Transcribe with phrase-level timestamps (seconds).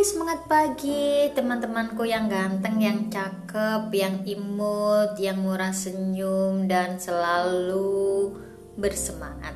[0.00, 8.32] semangat pagi teman-temanku yang ganteng, yang cakep, yang imut, yang murah senyum dan selalu
[8.80, 9.52] bersemangat.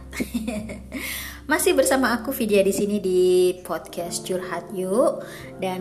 [1.51, 5.25] Masih bersama aku Vidya di sini di podcast Curhat Yuk
[5.65, 5.81] dan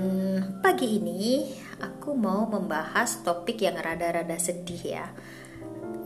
[0.64, 1.52] pagi ini
[1.84, 5.12] aku mau membahas topik yang rada-rada sedih ya.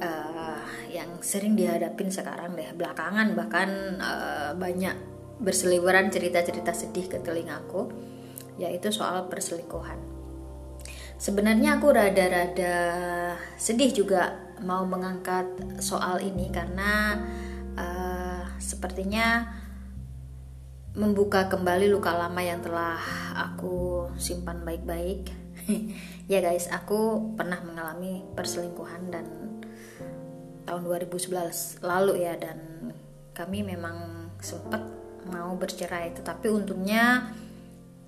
[0.01, 3.69] Uh, yang sering dihadapin sekarang deh belakangan bahkan
[4.01, 4.97] uh, banyak
[5.41, 7.89] berseliweran cerita-cerita sedih ke telingaku
[8.57, 9.97] yaitu soal perselingkuhan.
[11.17, 12.75] Sebenarnya aku rada-rada
[13.57, 15.49] sedih juga mau mengangkat
[15.81, 17.17] soal ini karena
[17.73, 19.49] uh, sepertinya
[20.97, 23.01] membuka kembali luka lama yang telah
[23.33, 25.29] aku simpan baik-baik.
[26.31, 29.25] ya guys, aku pernah mengalami perselingkuhan dan
[30.67, 32.59] tahun 2011 lalu ya dan
[33.31, 34.83] kami memang sempat
[35.31, 37.31] mau bercerai tetapi untungnya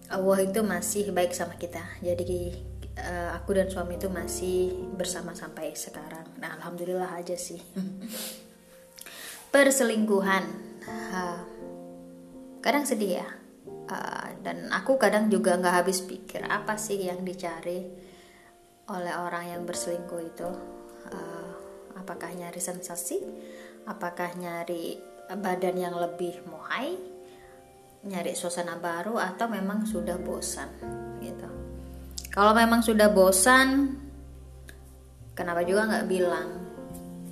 [0.09, 1.81] Allah itu masih baik sama kita.
[2.02, 2.57] Jadi
[2.97, 6.25] uh, aku dan suami itu masih bersama sampai sekarang.
[6.41, 7.61] Nah alhamdulillah aja sih.
[9.53, 10.43] Perselingkuhan.
[10.89, 11.39] Uh,
[12.65, 13.27] kadang sedih ya.
[13.89, 17.85] Uh, dan aku kadang juga nggak habis pikir apa sih yang dicari
[18.89, 20.49] oleh orang yang berselingkuh itu.
[21.09, 21.53] Uh,
[21.97, 23.21] apakah nyari sensasi?
[23.85, 24.97] Apakah nyari
[25.30, 27.18] badan yang lebih mohai
[28.05, 30.69] nyari suasana baru atau memang sudah bosan
[31.19, 31.50] gitu.
[32.31, 34.00] Kalau memang sudah bosan
[35.36, 36.47] kenapa juga nggak bilang?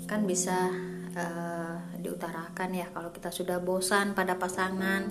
[0.08, 0.72] Kan bisa
[1.16, 5.08] uh, diutarakan ya kalau kita sudah bosan pada pasangan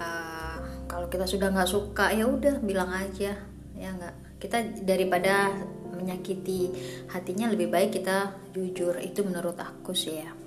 [0.00, 3.32] uh, kalau kita sudah nggak suka ya udah bilang aja
[3.72, 4.36] ya nggak.
[4.36, 5.48] Kita daripada
[5.96, 6.68] menyakiti
[7.08, 9.00] hatinya lebih baik kita jujur.
[9.00, 10.43] Itu menurut aku sih ya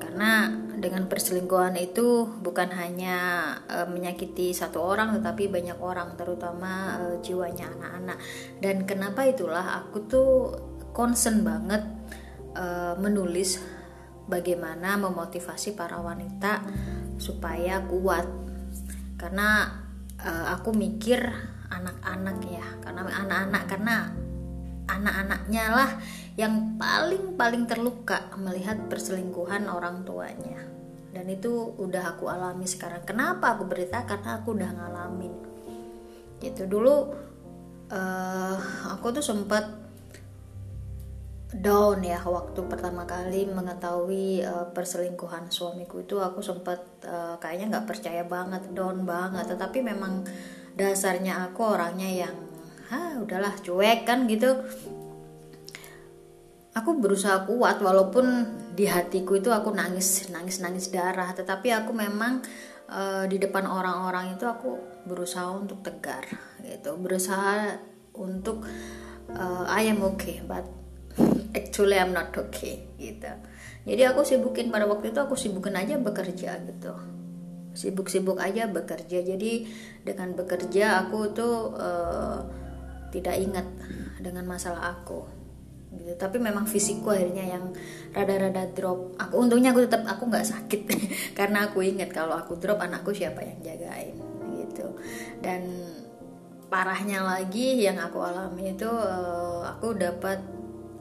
[0.00, 0.48] karena
[0.80, 3.16] dengan perselingkuhan itu bukan hanya
[3.68, 8.18] e, menyakiti satu orang tetapi banyak orang terutama e, jiwanya anak-anak.
[8.64, 10.30] Dan kenapa itulah aku tuh
[10.96, 11.84] concern banget
[12.56, 13.60] e, menulis
[14.24, 16.64] bagaimana memotivasi para wanita
[17.20, 18.24] supaya kuat.
[19.20, 19.68] Karena
[20.16, 21.20] e, aku mikir
[21.70, 23.96] anak-anak ya karena anak-anak karena
[24.90, 25.90] anak-anaknya lah
[26.40, 30.64] yang paling paling terluka melihat perselingkuhan orang tuanya.
[31.12, 33.04] Dan itu udah aku alami sekarang.
[33.04, 34.08] Kenapa aku berita?
[34.08, 35.34] Karena aku udah ngalamin.
[36.40, 36.64] Gitu.
[36.64, 36.94] Dulu
[37.92, 38.56] uh,
[38.88, 39.68] aku tuh sempat
[41.50, 46.16] down ya waktu pertama kali mengetahui uh, perselingkuhan suamiku itu.
[46.22, 49.44] Aku sempat uh, kayaknya nggak percaya banget down banget.
[49.44, 50.24] Tetapi memang
[50.72, 52.36] dasarnya aku orangnya yang
[52.90, 54.62] ah udahlah cuek kan gitu
[56.70, 58.46] aku berusaha kuat walaupun
[58.78, 61.30] di hatiku itu aku nangis nangis nangis darah.
[61.34, 62.42] Tetapi aku memang
[62.90, 66.26] uh, di depan orang-orang itu aku berusaha untuk tegar
[66.62, 66.94] gitu.
[66.94, 67.78] Berusaha
[68.14, 68.62] untuk
[69.34, 70.66] uh, I am okay but
[71.58, 73.30] actually I'm not okay gitu.
[73.80, 76.94] Jadi aku sibukin pada waktu itu aku sibukin aja bekerja gitu.
[77.70, 79.22] Sibuk-sibuk aja bekerja.
[79.22, 79.66] Jadi
[80.06, 82.38] dengan bekerja aku tuh uh,
[83.10, 83.66] tidak ingat
[84.22, 85.39] dengan masalah aku
[85.90, 86.14] gitu.
[86.14, 87.74] Tapi memang fisikku akhirnya yang
[88.14, 89.18] rada-rada drop.
[89.18, 90.80] Aku untungnya aku tetap aku nggak sakit.
[91.38, 94.16] Karena aku ingat kalau aku drop anakku siapa yang jagain
[94.62, 94.86] gitu.
[95.42, 95.66] Dan
[96.70, 100.38] parahnya lagi yang aku alami itu uh, aku dapat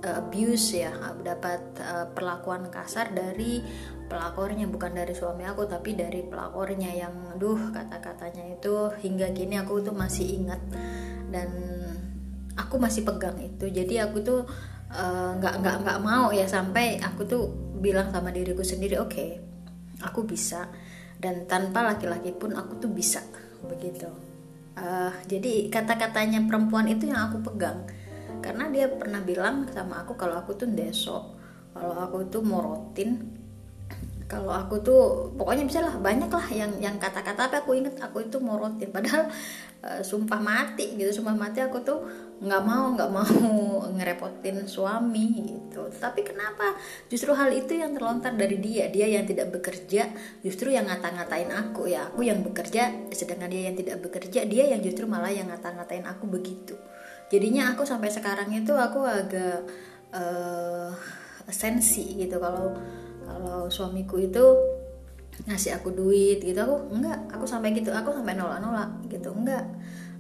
[0.06, 0.94] uh, abuse ya.
[1.22, 3.62] Dapat uh, perlakuan kasar dari
[4.10, 4.66] pelakornya.
[4.66, 9.94] Bukan dari suami aku tapi dari pelakornya yang duh kata-katanya itu hingga kini aku tuh
[9.94, 10.62] masih ingat.
[11.30, 11.50] Dan
[12.58, 13.70] aku masih pegang itu.
[13.70, 14.42] Jadi aku tuh
[14.90, 17.44] nggak uh, nggak nggak mau ya sampai aku tuh
[17.78, 19.30] bilang sama diriku sendiri oke okay,
[20.04, 20.68] aku bisa.
[21.20, 23.20] Dan tanpa laki-laki pun aku tuh bisa
[23.68, 24.08] begitu.
[24.80, 27.84] Uh, jadi kata-katanya perempuan itu yang aku pegang.
[28.40, 31.36] Karena dia pernah bilang sama aku kalau aku tuh deso
[31.76, 33.20] kalau aku tuh morotin
[34.30, 38.24] kalau aku tuh pokoknya bisa lah banyak lah yang yang kata-kata tapi aku inget aku
[38.24, 38.94] itu morotin.
[38.96, 39.28] Padahal
[39.84, 42.00] uh, sumpah mati gitu sumpah mati aku tuh
[42.40, 43.36] nggak mau nggak mau
[44.00, 45.92] ngerepotin suami gitu.
[45.92, 46.72] Tapi kenapa?
[47.12, 48.88] Justru hal itu yang terlontar dari dia.
[48.88, 50.08] Dia yang tidak bekerja
[50.40, 52.08] justru yang ngata-ngatain aku ya.
[52.12, 56.32] Aku yang bekerja sedangkan dia yang tidak bekerja dia yang justru malah yang ngata-ngatain aku
[56.32, 56.80] begitu.
[57.28, 59.68] Jadinya aku sampai sekarang itu aku agak
[60.16, 60.96] uh,
[61.52, 62.40] sensi gitu.
[62.40, 62.72] Kalau
[63.28, 64.44] kalau suamiku itu
[65.40, 67.92] ngasih aku duit gitu aku enggak aku sampai gitu.
[67.92, 69.36] Aku sampai nolak nolak gitu.
[69.36, 69.68] Enggak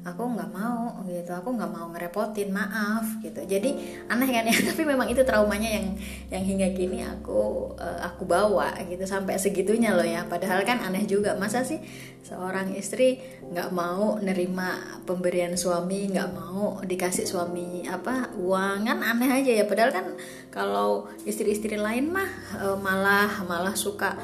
[0.10, 1.32] aku nggak mau gitu.
[1.32, 3.42] Aku nggak mau ngerepotin maaf gitu.
[3.46, 3.78] Jadi
[4.10, 4.56] aneh kan ya?
[4.74, 5.88] Tapi memang itu traumanya yang
[6.34, 9.06] yang hingga kini aku uh, aku bawa gitu.
[9.06, 10.28] Sampai segitunya loh ya.
[10.28, 11.38] Padahal kan aneh juga.
[11.38, 11.80] Masa sih
[12.26, 18.90] seorang istri nggak mau nerima pemberian suami nggak mau dikasih suami apa uang?
[18.90, 19.66] Kan aneh aja ya.
[19.70, 20.06] Padahal kan
[20.52, 22.30] kalau istri-istri lain mah
[22.60, 24.20] uh, malah malah suka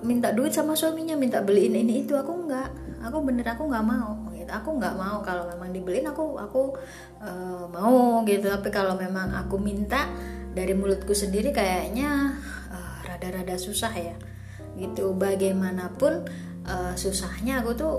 [0.00, 2.70] minta duit sama suaminya minta beliin ini itu aku nggak.
[3.00, 4.19] Aku bener aku nggak mau
[4.50, 5.22] aku nggak mau.
[5.22, 6.76] Kalau memang dibeliin aku aku
[7.22, 8.50] uh, mau gitu.
[8.50, 10.10] Tapi kalau memang aku minta
[10.50, 12.34] dari mulutku sendiri kayaknya
[12.68, 14.16] uh, rada-rada susah ya.
[14.74, 15.14] Gitu.
[15.14, 16.26] Bagaimanapun
[16.66, 17.94] uh, susahnya aku tuh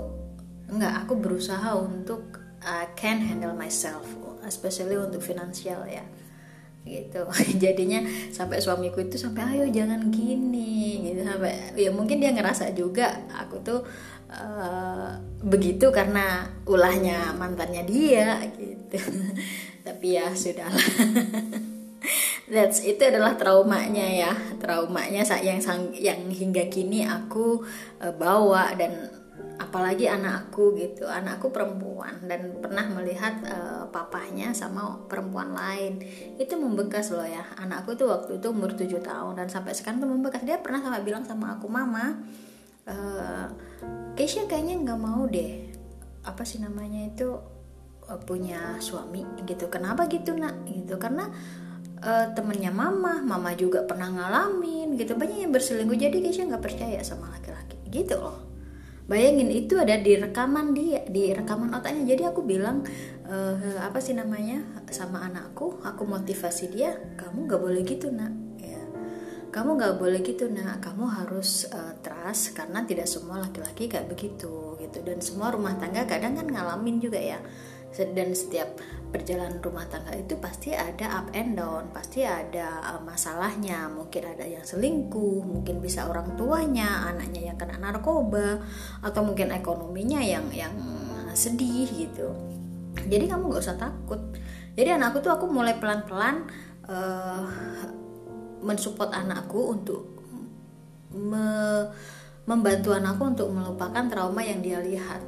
[0.70, 1.08] nggak.
[1.08, 4.06] Aku berusaha untuk I can handle myself
[4.42, 6.02] especially untuk finansial ya
[6.82, 7.22] gitu.
[7.62, 8.02] Jadinya
[8.34, 11.22] sampai suamiku itu sampai ayo jangan gini gitu.
[11.22, 13.80] Sampai ya mungkin dia ngerasa juga aku tuh
[14.30, 15.10] uh,
[15.42, 18.98] begitu karena ulahnya mantannya dia gitu.
[19.86, 20.88] Tapi ya sudahlah.
[22.52, 24.32] That's itu adalah traumanya ya.
[24.58, 25.62] Traumanya yang
[25.94, 27.62] yang hingga kini aku
[28.02, 29.21] uh, bawa dan
[29.60, 31.04] apalagi anakku gitu.
[31.04, 36.00] Anakku perempuan dan pernah melihat uh, papahnya sama perempuan lain.
[36.38, 37.44] Itu membekas loh ya.
[37.58, 40.44] Anakku tuh waktu itu umur 7 tahun dan sampai sekarang tuh membekas.
[40.44, 42.20] Dia pernah sama bilang sama aku mama
[42.88, 43.46] uh,
[44.12, 45.72] Keisha kayaknya nggak mau deh
[46.22, 47.34] apa sih namanya itu
[48.06, 49.66] uh, punya suami gitu.
[49.72, 50.68] Kenapa gitu nak?
[50.68, 50.94] Gitu.
[51.00, 51.26] Karena
[52.04, 55.16] uh, temennya mama mama juga pernah ngalamin gitu.
[55.16, 55.98] Banyak yang berselingkuh.
[55.98, 57.80] Jadi Keisha nggak percaya sama laki-laki.
[57.88, 58.51] Gitu loh
[59.10, 62.14] bayangin itu ada di rekaman dia di rekaman otaknya.
[62.14, 62.86] Jadi aku bilang
[63.26, 64.62] uh, apa sih namanya
[64.92, 68.32] sama anakku aku motivasi dia kamu nggak boleh gitu nak.
[69.52, 74.80] Kamu nggak boleh gitu nah kamu harus uh, trust karena tidak semua laki-laki kayak begitu
[74.80, 74.98] gitu.
[75.04, 77.36] Dan semua rumah tangga kadang kan ngalamin juga ya
[77.92, 78.80] dan setiap
[79.12, 83.92] perjalanan rumah tangga itu pasti ada up and down pasti ada uh, masalahnya.
[83.92, 88.64] Mungkin ada yang selingkuh mungkin bisa orang tuanya anaknya yang kena narkoba
[89.04, 90.72] atau mungkin ekonominya yang yang
[91.36, 92.32] sedih gitu.
[92.96, 94.20] Jadi kamu nggak usah takut.
[94.72, 96.48] Jadi anakku tuh aku mulai pelan-pelan
[96.88, 97.44] uh,
[98.64, 100.00] mensupport anakku untuk
[101.12, 101.44] me,
[102.48, 105.20] membantu anakku untuk melupakan trauma yang dia lihat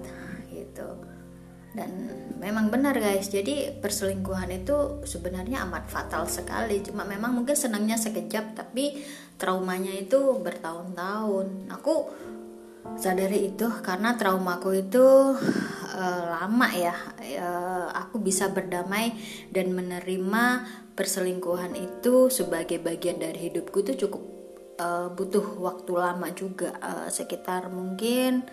[0.49, 1.14] gitu
[1.75, 1.91] dan
[2.39, 3.29] memang benar guys.
[3.29, 6.81] Jadi perselingkuhan itu sebenarnya amat fatal sekali.
[6.87, 9.03] Cuma memang mungkin senangnya sekejap tapi
[9.37, 11.69] traumanya itu bertahun-tahun.
[11.75, 11.95] Aku
[12.95, 15.07] sadari itu karena traumaku itu
[15.99, 16.95] uh, lama ya.
[17.43, 19.19] Uh, aku bisa berdamai
[19.51, 20.45] dan menerima
[20.95, 24.23] perselingkuhan itu sebagai bagian dari hidupku itu cukup
[24.79, 26.79] uh, butuh waktu lama juga.
[27.11, 28.47] Sekitar mungkin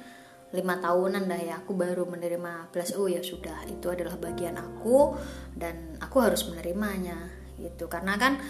[0.51, 5.15] lima tahunan dah ya aku baru menerima plus oh ya sudah itu adalah bagian aku
[5.55, 7.87] dan aku harus menerimanya gitu.
[7.87, 8.41] Karena kan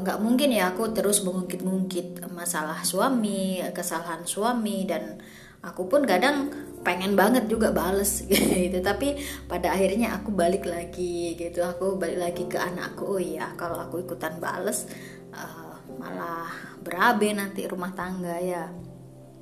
[0.00, 5.18] nggak uh, mungkin ya aku terus mengungkit-ungkit masalah suami kesalahan suami dan
[5.60, 6.48] aku pun kadang
[6.86, 8.24] pengen banget juga bales
[8.64, 8.78] gitu.
[8.80, 11.60] Tapi pada akhirnya aku balik lagi gitu.
[11.66, 14.88] Aku balik lagi ke anakku oh iya kalau aku ikutan bales
[15.36, 16.48] uh, malah
[16.80, 18.72] berabe nanti rumah tangga ya.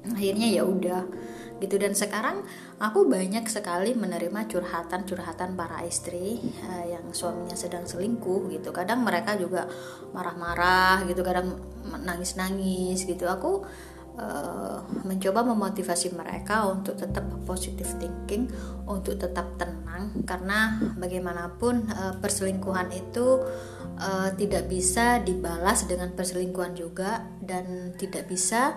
[0.02, 1.02] Akhirnya ya udah
[1.62, 1.78] gitu.
[1.78, 2.42] Dan sekarang
[2.82, 8.74] aku banyak sekali menerima curhatan-curhatan para istri uh, yang suaminya sedang selingkuh gitu.
[8.74, 9.70] Kadang mereka juga
[10.10, 11.54] marah-marah gitu kadang
[12.02, 13.30] nangis-nangis gitu.
[13.30, 13.62] Aku
[14.18, 18.48] uh, mencoba memotivasi mereka untuk tetap positive thinking,
[18.84, 23.40] untuk tetap tenang karena bagaimanapun uh, perselingkuhan itu
[23.96, 28.76] uh, tidak bisa dibalas dengan perselingkuhan juga dan tidak bisa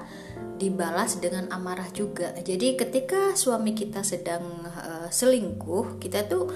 [0.56, 2.32] dibalas dengan amarah juga.
[2.40, 6.48] Jadi ketika suami kita sedang uh, selingkuh, kita tuh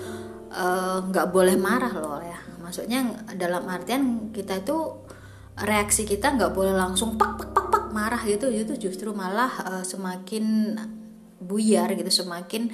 [0.49, 2.41] nggak boleh marah loh ya.
[2.57, 3.05] Maksudnya
[3.37, 4.97] dalam artian kita itu
[5.61, 9.83] reaksi kita nggak boleh langsung pak pak pak pak marah gitu itu justru malah uh,
[9.85, 10.75] semakin
[11.39, 12.69] buyar gitu semakin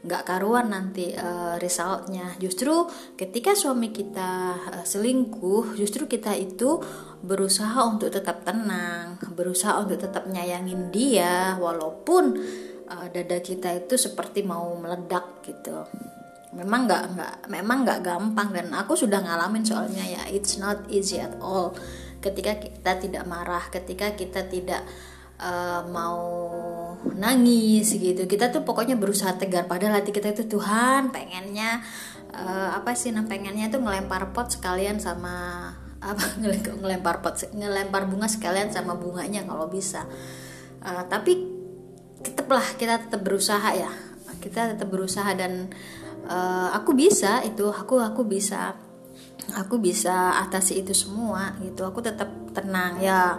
[0.00, 2.32] nggak karuan nanti uh, resultnya.
[2.40, 2.88] Justru
[3.20, 6.80] ketika suami kita uh, selingkuh justru kita itu
[7.20, 12.32] berusaha untuk tetap tenang berusaha untuk tetap nyayangin dia walaupun
[12.88, 15.84] uh, dada kita itu seperti mau meledak gitu.
[16.56, 21.20] Memang nggak nggak memang nggak gampang dan aku sudah ngalamin soalnya ya it's not easy
[21.20, 21.76] at all
[22.20, 24.84] ketika kita tidak marah ketika kita tidak
[25.40, 26.20] uh, mau
[27.16, 28.28] nangis gitu.
[28.28, 29.66] Kita tuh pokoknya berusaha tegar.
[29.66, 31.80] Padahal hati kita itu Tuhan pengennya
[32.36, 35.68] uh, apa sih nah pengennya tuh ngelempar pot sekalian sama
[36.00, 36.40] apa
[36.80, 40.04] ngelempar pot ngelempar bunga sekalian sama bunganya kalau bisa.
[40.80, 41.48] Uh, tapi
[42.20, 43.90] tetaplah kita tetap berusaha ya.
[44.40, 45.68] Kita tetap berusaha dan
[46.24, 48.72] uh, aku bisa itu aku aku bisa
[49.56, 51.86] aku bisa atasi itu semua gitu.
[51.86, 53.00] Aku tetap tenang.
[53.00, 53.38] Ya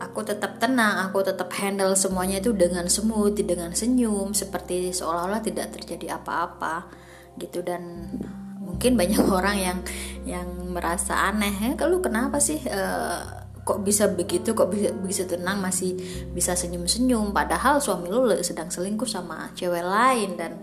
[0.00, 1.08] aku tetap tenang.
[1.08, 6.90] Aku tetap handle semuanya itu dengan smooth dengan senyum seperti seolah-olah tidak terjadi apa-apa
[7.38, 7.62] gitu.
[7.62, 8.14] Dan
[8.60, 9.78] mungkin banyak orang yang
[10.24, 14.56] yang merasa aneh ya kalau kenapa sih uh, kok bisa begitu?
[14.56, 15.60] Kok bisa bisa tenang?
[15.60, 15.94] Masih
[16.32, 17.30] bisa senyum-senyum?
[17.30, 20.58] Padahal suami lu sedang selingkuh sama cewek lain dan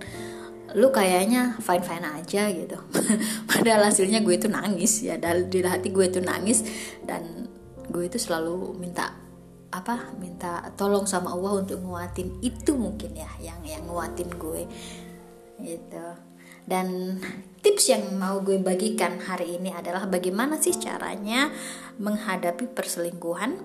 [0.75, 2.77] lu kayaknya fine fine aja gitu.
[3.51, 6.65] Padahal hasilnya gue itu nangis ya di hati gue itu nangis.
[6.99, 7.47] Dan
[7.87, 9.15] gue itu selalu minta
[9.67, 14.63] apa minta tolong sama Allah untuk nguatin itu mungkin ya yang yang nguatin gue.
[15.63, 16.07] Gitu.
[16.67, 17.19] Dan
[17.63, 21.47] tips yang mau gue bagikan hari ini adalah bagaimana sih caranya
[21.95, 23.55] menghadapi perselingkuhan?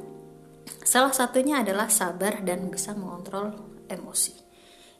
[0.87, 3.50] Salah satunya adalah sabar dan bisa mengontrol
[3.90, 4.42] emosi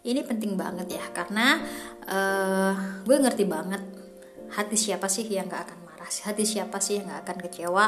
[0.03, 1.63] ini penting banget ya karena
[2.11, 2.75] uh,
[3.07, 3.83] gue ngerti banget
[4.53, 7.85] hati siapa sih yang gak akan marah hati siapa sih yang gak akan kecewa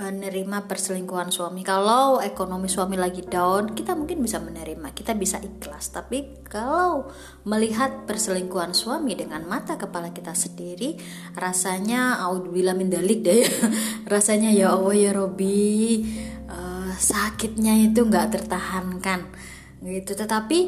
[0.00, 1.60] uh, perselingkuhan suami.
[1.66, 5.92] Kalau ekonomi suami lagi down kita mungkin bisa menerima kita bisa ikhlas.
[5.92, 7.10] Tapi kalau
[7.44, 10.96] melihat perselingkuhan suami dengan mata kepala kita sendiri
[11.36, 13.44] rasanya audzubillah min dalik deh
[14.12, 16.04] rasanya ya Allah ya Robi
[16.48, 19.28] uh, sakitnya itu nggak tertahankan
[19.84, 20.12] gitu.
[20.16, 20.58] Tetapi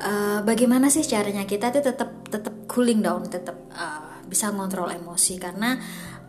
[0.00, 5.36] uh, bagaimana sih caranya kita tuh tetap tetap cooling down tetap uh, bisa ngontrol emosi?
[5.36, 5.76] Karena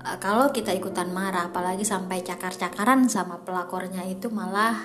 [0.04, 4.76] uh, kalau kita ikutan marah apalagi sampai cakar-cakaran sama pelakornya itu malah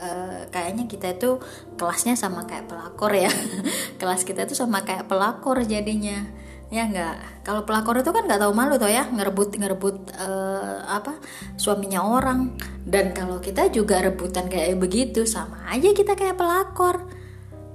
[0.00, 1.38] uh, kayaknya kita itu
[1.76, 3.30] kelasnya sama kayak pelakor ya.
[4.00, 6.24] Kelas kita itu sama kayak pelakor jadinya.
[6.70, 11.18] Ya enggak kalau pelakor itu kan nggak tahu malu tuh ya ngerebut ngerebut uh, apa
[11.60, 12.54] suaminya orang.
[12.86, 17.19] Dan kalau kita juga rebutan kayak begitu sama aja kita kayak pelakor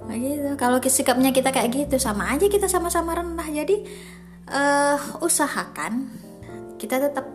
[0.06, 0.50] nah, gitu.
[0.54, 3.48] Kalau sikapnya kita kayak gitu sama aja kita sama-sama rendah.
[3.50, 3.82] Jadi
[4.50, 6.10] uh, usahakan
[6.78, 7.26] kita tetap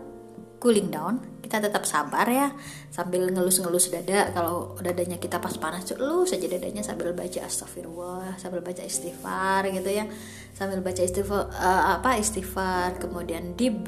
[0.62, 2.48] cooling down kita tetap sabar ya
[2.88, 4.32] sambil ngelus-ngelus dada.
[4.32, 9.92] Kalau dadanya kita pas panas lu saja dadanya sambil baca astagfirullah sambil baca istighfar gitu
[9.92, 10.08] ya.
[10.56, 13.84] Sambil baca istighfar uh, apa istighfar kemudian deep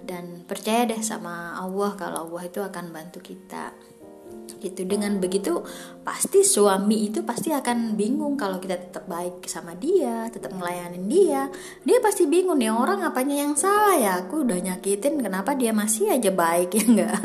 [0.00, 3.76] dan percaya deh sama Allah kalau Allah itu akan bantu kita
[4.62, 4.86] gitu.
[4.86, 5.66] Dengan begitu
[6.06, 11.50] pasti suami itu pasti akan bingung kalau kita tetap baik sama dia tetap ngelayanin dia.
[11.82, 14.12] Dia pasti bingung nih orang apanya yang salah ya?
[14.22, 17.20] Aku udah nyakitin kenapa dia masih aja baik ya enggak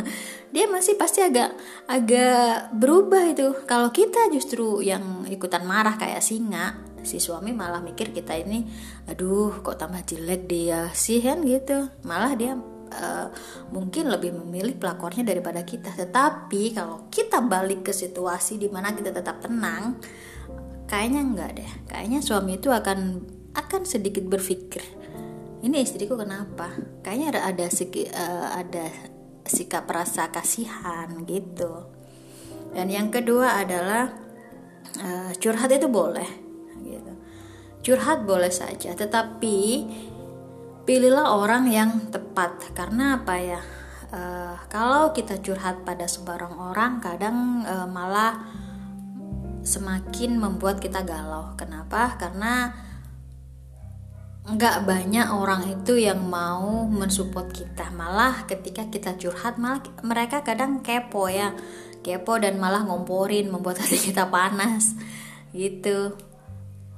[0.47, 1.53] dia masih pasti agak
[1.85, 3.53] agak berubah itu.
[3.67, 8.67] Kalau kita justru yang ikutan marah kayak singa si suami malah mikir kita ini
[9.07, 11.91] aduh kok tambah jelek dia sih kan gitu.
[12.07, 12.53] Malah dia
[12.91, 13.27] uh,
[13.71, 15.91] mungkin lebih memilih pelakornya daripada kita.
[15.93, 19.99] Tetapi kalau kita balik ke situasi di mana kita tetap tenang,
[20.87, 21.71] kayaknya enggak deh.
[21.91, 22.99] Kayaknya suami itu akan
[23.57, 24.85] akan sedikit berpikir,
[25.65, 26.77] ini istriku kenapa?
[27.01, 28.85] Kayaknya ada ada segi, uh, ada
[29.49, 31.89] sikap rasa kasihan gitu.
[32.75, 34.13] Dan yang kedua adalah
[35.01, 36.29] uh, curhat itu boleh,
[36.85, 37.13] gitu.
[37.81, 39.57] Curhat boleh saja, tetapi
[40.87, 42.71] pilihlah orang yang tepat.
[42.71, 43.61] Karena apa ya?
[44.07, 48.39] Uh, kalau kita curhat pada sebarang orang kadang uh, malah
[49.67, 51.51] semakin membuat kita galau.
[51.59, 52.15] Kenapa?
[52.15, 52.71] Karena
[54.47, 57.91] nggak banyak orang itu yang mau mensupport kita.
[57.91, 61.51] Malah ketika kita curhat malah mereka kadang kepo ya.
[61.99, 64.95] Kepo dan malah ngomporin membuat hati kita panas.
[65.51, 66.26] Gitu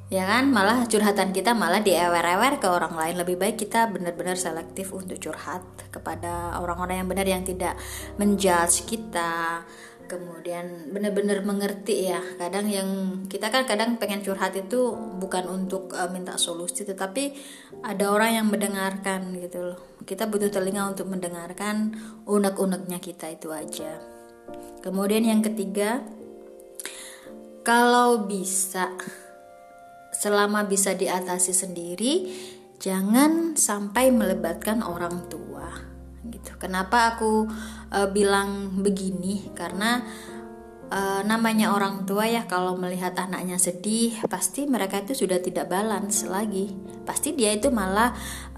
[0.09, 0.49] ya kan?
[0.49, 3.15] Malah curhatan kita malah diewer-ewer ke orang lain.
[3.21, 5.61] Lebih baik kita benar-benar selektif untuk curhat
[5.93, 7.77] kepada orang-orang yang benar yang tidak
[8.17, 9.63] menjudge kita.
[10.09, 12.17] Kemudian benar-benar mengerti ya.
[12.41, 12.89] Kadang yang
[13.29, 17.37] kita kan kadang pengen curhat itu bukan untuk uh, minta solusi tetapi
[17.85, 19.79] ada orang yang mendengarkan gitu loh.
[20.01, 21.93] Kita butuh telinga untuk mendengarkan
[22.25, 24.01] unek-uneknya kita itu aja.
[24.81, 26.01] Kemudian yang ketiga
[27.61, 28.97] kalau bisa
[30.19, 32.13] selama bisa diatasi sendiri
[32.79, 35.67] jangan sampai melebatkan orang tua
[36.27, 36.51] gitu.
[36.59, 37.47] Kenapa aku
[37.91, 39.51] uh, bilang begini?
[39.55, 40.03] Karena
[40.91, 46.27] uh, namanya orang tua ya kalau melihat anaknya sedih pasti mereka itu sudah tidak balance
[46.27, 46.71] lagi.
[47.07, 48.11] Pasti dia itu malah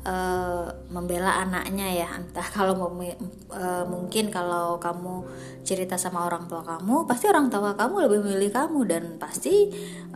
[0.06, 2.10] uh, membela anaknya ya.
[2.18, 5.26] Entah kalau uh, mungkin kalau kamu
[5.62, 9.70] cerita sama orang tua kamu pasti orang tua kamu lebih memilih kamu dan pasti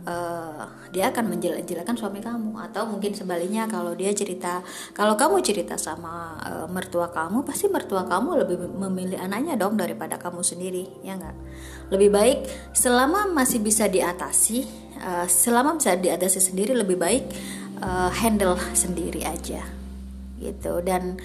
[0.06, 2.56] uh, dia akan menjelek-jelekan suami kamu.
[2.70, 4.62] Atau mungkin sebaliknya kalau dia cerita
[4.96, 10.16] kalau kamu cerita sama uh, mertua kamu pasti mertua kamu lebih memilih anaknya dong daripada
[10.16, 11.36] kamu sendiri ya enggak
[11.90, 12.38] lebih baik
[12.74, 14.66] selama masih bisa diatasi
[15.02, 17.24] uh, selama bisa diatasi sendiri lebih baik
[17.82, 19.64] uh, handle sendiri aja.
[20.40, 20.72] Gitu.
[20.84, 21.20] Dan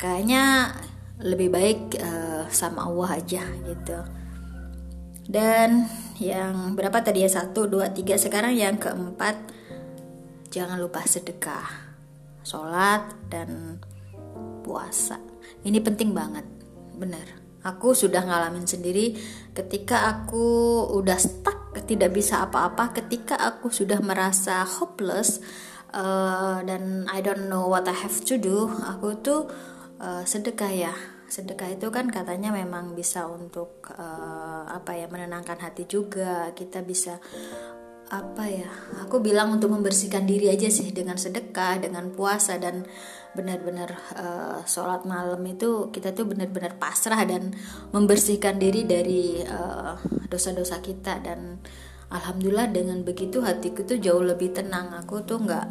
[0.00, 0.74] kayaknya
[1.20, 3.98] lebih baik uh, sama Allah aja gitu.
[5.26, 5.88] Dan
[6.20, 7.30] yang berapa tadi ya?
[7.30, 8.16] Satu dua tiga.
[8.16, 9.36] Sekarang yang keempat
[10.52, 11.66] jangan lupa sedekah
[12.46, 13.80] sholat dan
[14.62, 15.18] puasa.
[15.66, 16.46] Ini penting banget
[16.96, 17.44] bener.
[17.66, 19.18] Aku sudah ngalamin sendiri
[19.50, 25.44] ketika aku udah stuck tidak bisa apa-apa ketika aku sudah merasa hopeless
[25.92, 29.40] uh, dan I don't know what I have to do aku tuh
[30.00, 30.94] uh, sedekah ya
[31.26, 36.54] sedekah itu kan katanya memang bisa untuk uh, apa ya menenangkan hati juga.
[36.54, 37.18] Kita bisa
[38.06, 38.70] apa ya
[39.02, 42.86] aku bilang untuk membersihkan diri aja sih dengan sedekah dengan puasa dan
[43.34, 47.50] benar-benar uh, sholat malam itu kita tuh benar-benar pasrah dan
[47.90, 49.42] membersihkan diri dari
[50.30, 51.18] dosa-dosa uh, kita.
[51.20, 51.58] Dan
[52.14, 54.94] alhamdulillah dengan begitu hatiku tuh jauh lebih tenang.
[55.02, 55.66] Aku tuh nggak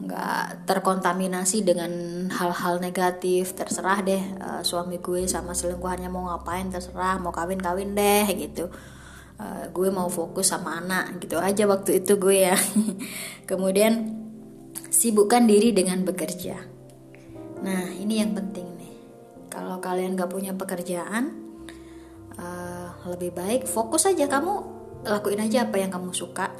[0.00, 1.92] nggak terkontaminasi dengan
[2.32, 7.92] hal-hal negatif terserah deh uh, suami gue sama selingkuhannya mau ngapain terserah mau kawin kawin
[7.92, 8.70] deh gitu.
[9.40, 12.56] Uh, gue mau fokus sama anak gitu aja waktu itu gue ya.
[13.50, 14.20] Kemudian
[14.90, 16.60] sibukkan diri dengan bekerja.
[17.64, 18.94] Nah ini yang penting nih.
[19.48, 21.32] Kalau kalian gak punya pekerjaan
[22.36, 24.28] uh, lebih baik fokus aja.
[24.28, 24.52] Kamu
[25.08, 26.52] lakuin aja apa yang kamu suka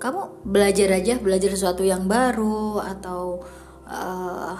[0.00, 3.44] kamu belajar aja belajar sesuatu yang baru atau
[3.84, 4.56] uh,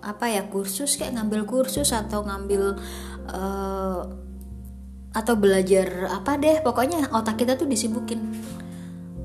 [0.00, 2.78] apa ya kursus kayak ngambil kursus atau ngambil
[3.28, 4.00] uh,
[5.10, 8.30] atau belajar apa deh pokoknya otak kita tuh disibukin.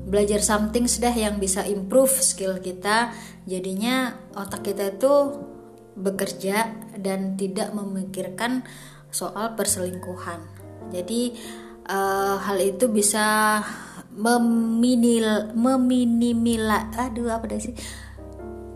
[0.06, 3.10] Belajar something sudah yang bisa improve skill kita.
[3.46, 5.14] Jadinya otak kita itu
[5.98, 8.62] bekerja dan tidak memikirkan
[9.10, 10.42] soal perselingkuhan.
[10.94, 11.34] Jadi
[11.90, 13.58] uh, hal itu bisa
[14.16, 17.76] meminil meminimila aduh apa sih?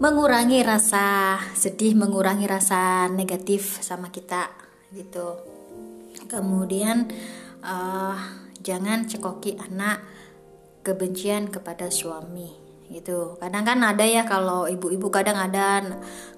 [0.00, 4.48] Mengurangi rasa sedih mengurangi rasa negatif sama kita
[4.96, 5.36] gitu.
[6.28, 7.08] Kemudian
[7.64, 8.16] uh,
[8.60, 10.00] jangan cekoki anak
[10.80, 12.48] kebencian kepada suami
[12.90, 13.36] gitu.
[13.36, 15.84] Kadang kan ada ya kalau ibu-ibu kadang ada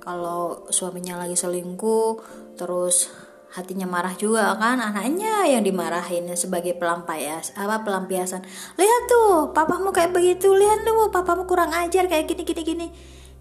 [0.03, 2.21] kalau suaminya lagi selingkuh
[2.59, 3.09] terus
[3.53, 8.41] hatinya marah juga kan anaknya yang dimarahin sebagai pelampias apa pelampiasan.
[8.81, 12.87] Lihat tuh papamu kayak begitu lihat tuh papamu kurang ajar kayak gini gini gini.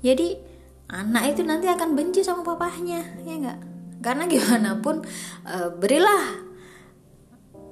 [0.03, 0.27] Jadi
[0.91, 3.59] anak itu nanti akan benci sama papahnya ya enggak
[4.03, 5.05] karena gimana pun
[5.47, 6.51] e, berilah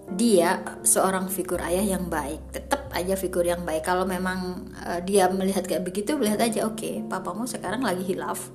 [0.09, 3.83] dia seorang figur ayah yang baik tetap aja figur yang baik.
[3.83, 8.53] Kalau memang e, dia melihat kayak begitu melihat aja oke okay, papamu sekarang lagi hilaf.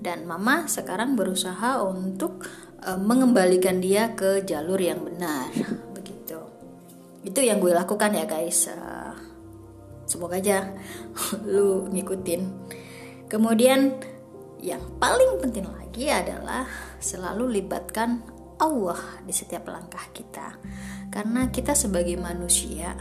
[0.00, 2.48] Dan mama sekarang berusaha untuk
[2.84, 5.52] uh, mengembalikan dia ke jalur yang benar.
[5.96, 6.38] Begitu.
[7.24, 8.68] Itu yang gue lakukan ya guys.
[8.70, 9.12] Uh,
[10.08, 10.72] semoga aja
[11.52, 12.42] lu ngikutin.
[13.30, 14.00] Kemudian
[14.60, 16.66] yang paling penting lagi adalah
[17.00, 18.20] selalu libatkan
[18.60, 20.60] Allah di setiap langkah kita.
[21.08, 22.92] Karena kita sebagai manusia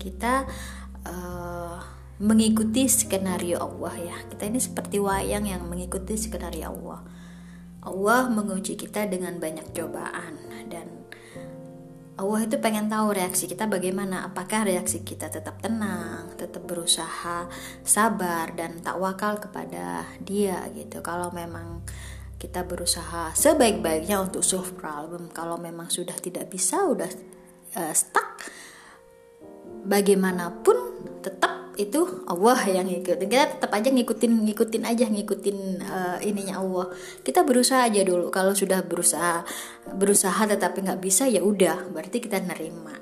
[0.00, 0.48] kita
[1.06, 1.78] uh,
[2.20, 4.16] mengikuti skenario Allah ya.
[4.32, 7.19] Kita ini seperti wayang yang mengikuti skenario Allah
[7.80, 10.36] Allah menguji kita dengan banyak cobaan.
[10.68, 10.86] Dan
[12.20, 14.28] Allah itu pengen tahu reaksi kita bagaimana.
[14.28, 17.48] Apakah reaksi kita tetap tenang tetap berusaha
[17.84, 21.00] sabar dan tak wakal kepada dia gitu.
[21.00, 21.84] Kalau memang
[22.40, 27.12] kita berusaha sebaik-baiknya untuk solve problem kalau memang sudah tidak bisa udah
[27.76, 28.48] uh, stuck
[29.84, 30.76] bagaimanapun
[31.20, 36.92] tetap itu Allah yang ngikutin kita tetap aja ngikutin ngikutin aja ngikutin uh, ininya Allah.
[37.24, 38.28] Kita berusaha aja dulu.
[38.28, 39.42] Kalau sudah berusaha
[39.88, 41.88] berusaha tetapi nggak bisa ya udah.
[41.88, 42.92] Berarti kita nerima.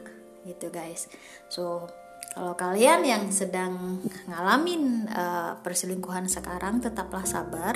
[0.47, 1.11] Gitu guys.
[1.51, 1.91] So
[2.39, 3.99] kalau kalian yang sedang
[4.31, 7.75] ngalamin uh, perselingkuhan sekarang tetaplah sabar.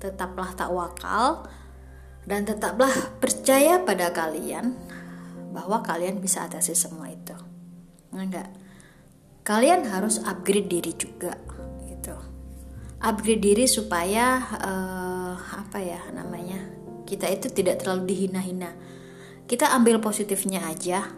[0.00, 1.44] Tetaplah tak wakal.
[2.24, 2.88] Dan tetaplah
[3.20, 4.72] percaya pada kalian
[5.52, 7.36] bahwa kalian bisa atasi semua itu.
[8.16, 8.63] Enggak
[9.44, 11.36] kalian harus upgrade diri juga
[11.86, 12.16] gitu.
[13.04, 16.64] Upgrade diri supaya uh, apa ya namanya
[17.04, 18.72] kita itu tidak terlalu dihina-hina.
[19.44, 21.12] Kita ambil positifnya aja.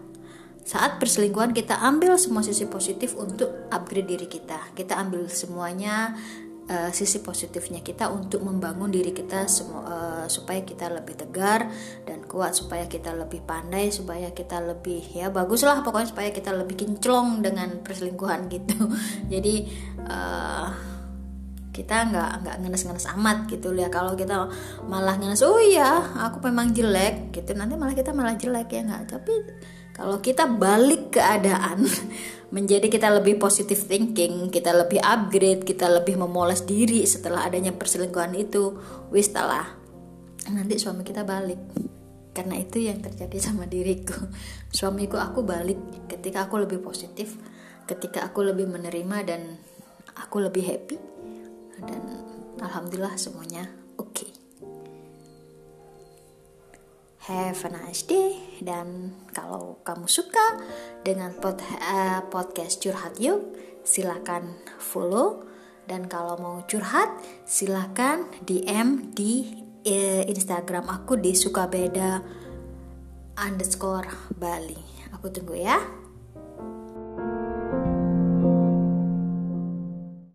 [0.67, 4.75] Saat perselingkuhan kita ambil semua sisi positif untuk upgrade diri kita.
[4.75, 6.19] Kita ambil semuanya
[6.67, 11.71] uh, sisi positifnya kita untuk membangun diri kita semua uh, supaya kita lebih tegar
[12.03, 16.77] dan kuat supaya kita lebih pandai supaya kita lebih ya baguslah pokoknya supaya kita lebih
[16.79, 18.91] kinclong dengan perselingkuhan gitu.
[19.33, 19.55] Jadi
[20.07, 20.69] uh,
[21.71, 23.93] kita nggak nggak ngenes-ngenes amat gitu ya.
[23.93, 24.49] Kalau kita
[24.89, 29.05] malah ngenes oh iya aku memang jelek gitu nanti malah kita malah jelek ya nggak.
[29.13, 29.35] Tapi
[29.97, 31.85] kalau kita balik keadaan
[32.47, 38.35] menjadi kita lebih positive thinking kita lebih upgrade kita lebih memoles diri setelah adanya perselingkuhan
[38.39, 38.79] itu.
[39.11, 39.67] Wis lah.
[40.51, 41.59] Nanti suami kita balik.
[42.37, 44.15] Karena itu yang terjadi sama diriku.
[44.77, 47.35] Suamiku aku balik ketika aku lebih positif
[47.87, 49.57] ketika aku lebih menerima dan
[50.15, 50.99] aku lebih happy.
[51.81, 52.03] Dan
[52.61, 54.13] alhamdulillah semuanya oke.
[54.13, 54.36] okay.
[57.27, 60.63] Have a nice day dan kalau kamu suka
[61.03, 63.43] dengan pod, uh, podcast curhat yuk
[63.83, 65.43] silakan follow.
[65.87, 67.15] Dan kalau mau curhat
[67.47, 72.19] silakan DM di uh, Instagram aku di sukabeda
[73.39, 74.79] underscore Bali.
[75.15, 76.06] Aku tunggu ya